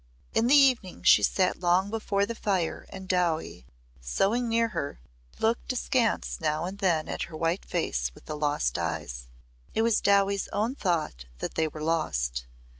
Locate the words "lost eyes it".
8.35-9.83